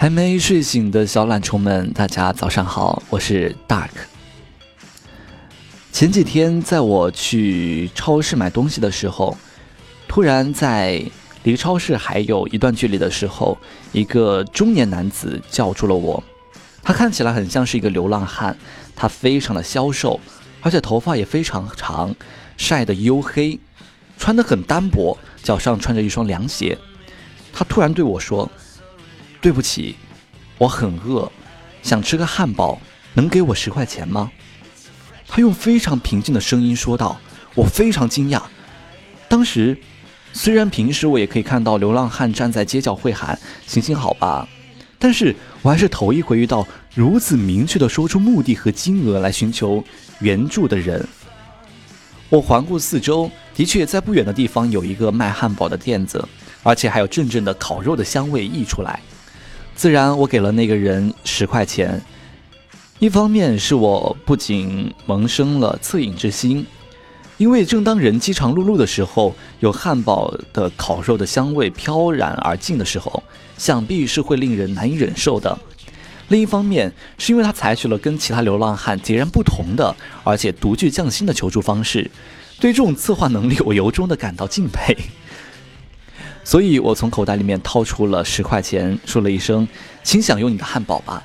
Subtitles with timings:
[0.00, 3.90] 还没睡醒的小懒虫们，大家早上好，我是 Dark。
[5.92, 9.36] 前几天在我去超市买东西的时候，
[10.08, 11.04] 突然在
[11.42, 13.58] 离超市还有一段距离的时候，
[13.92, 16.24] 一个中年男子叫住了我。
[16.82, 18.56] 他看起来很像是一个流浪汉，
[18.96, 20.18] 他非常的消瘦，
[20.62, 22.16] 而且头发也非常长，
[22.56, 23.60] 晒得黝黑，
[24.16, 26.78] 穿得很单薄，脚上穿着一双凉鞋。
[27.52, 28.50] 他突然对我说。
[29.40, 29.96] 对不起，
[30.58, 31.30] 我很饿，
[31.82, 32.80] 想吃个汉堡，
[33.14, 34.30] 能给我十块钱吗？
[35.26, 37.18] 他用非常平静的声音说道。
[37.56, 38.40] 我非常惊讶。
[39.28, 39.76] 当时，
[40.32, 43.36] 虽然平时我也可以看到流浪汉站在街角会喊
[43.66, 44.48] “行行好吧”，
[45.00, 46.64] 但是我还是头一回遇到
[46.94, 49.82] 如此明确的说出目的和金额来寻求
[50.20, 51.04] 援助的人。
[52.28, 56.24] 我环顾四周，的确在不远的地方有一个卖汉堡的店子，
[56.62, 59.00] 而且还有阵阵的烤肉的香味溢出来。
[59.80, 62.02] 自然，我给了那个人十块钱。
[62.98, 66.66] 一方面是我不仅萌生了恻隐之心，
[67.38, 73.22] 因为正当人饥肠辘辘的时候，有汉堡的烤肉的香味飘然而进的时候，
[73.56, 75.58] 想必是会令人难以忍受的。
[76.28, 82.10] 另一方面，是因为他采取了跟其他流浪汉截然不同的，而且独具匠心的求助方式，
[82.60, 84.94] 对这种策划能力，我由衷的感到敬佩。
[86.50, 89.68] 所以我从口袋里面掏出了十块钱，说了一声
[90.02, 91.22] ：“请享用你的汉堡吧。”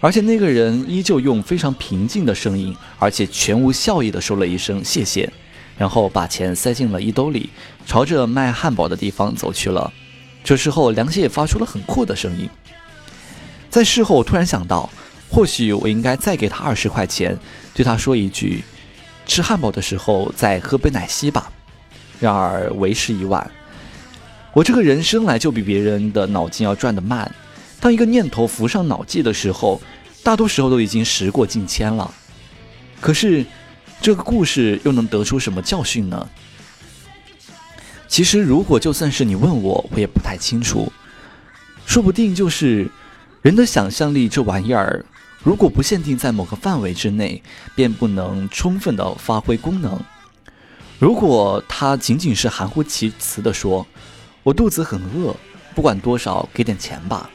[0.00, 5.30] 而且那个人依旧用非常平静的声音，而且全无笑意的说了一声“谢谢”，
[5.76, 7.50] 然后把钱塞进了衣兜里，
[7.84, 9.92] 朝着卖汉堡的地方走去了。
[10.42, 12.48] 这时候，凉鞋也发出了很酷的声音。
[13.68, 14.88] 在事后，我突然想到，
[15.28, 17.38] 或许我应该再给他二十块钱，
[17.74, 18.64] 对他说一句
[19.28, 21.52] ：“吃汉堡的时候再喝杯奶昔吧。”
[22.18, 23.50] 然而为时已晚。
[24.54, 27.34] 我这个人生来就比别人的脑筋要转得慢，
[27.80, 29.80] 当一个念头浮上脑际的时候，
[30.22, 32.12] 大多时候都已经时过境迁了。
[33.00, 33.46] 可是，
[34.02, 36.28] 这个故事又能得出什么教训呢？
[38.06, 40.92] 其实，如果就算是你问我，我也不太清楚。
[41.86, 42.90] 说不定就是
[43.40, 45.02] 人的想象力这玩意儿，
[45.42, 47.42] 如果不限定在某个范围之内，
[47.74, 49.98] 便不能充分的发挥功能。
[50.98, 53.86] 如果他仅仅是含糊其辞的说。
[54.42, 55.34] 我肚子很饿，
[55.74, 57.30] 不管多少，给点钱吧。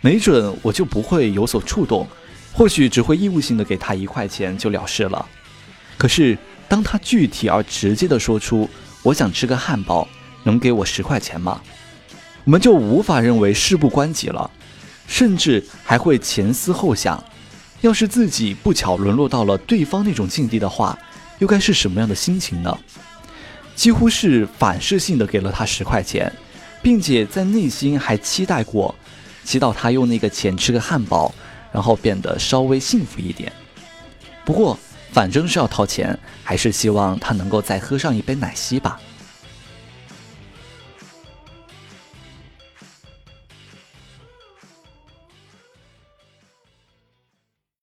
[0.00, 2.06] 没准我就不会有所触动，
[2.52, 5.24] 或许只会义务性的给他一块钱就了事了。
[5.96, 6.36] 可是
[6.68, 8.68] 当他具体而直接的说出
[9.04, 10.08] “我想吃个汉堡，
[10.42, 11.60] 能给我十块钱吗？”
[12.44, 14.50] 我们就无法认为事不关己了，
[15.06, 17.22] 甚至还会前思后想：
[17.82, 20.98] 要是自己不巧沦落到了对方那种境地的话，
[21.38, 22.76] 又该是什么样的心情呢？
[23.74, 26.32] 几乎是反射性的给了他十块钱，
[26.82, 28.94] 并且在内心还期待过，
[29.44, 31.34] 祈祷他用那个钱吃个汉堡，
[31.72, 33.52] 然后变得稍微幸福一点。
[34.44, 34.78] 不过，
[35.12, 39.00] 反正是要掏钱，还是希望他能够再喝上一杯奶昔吧。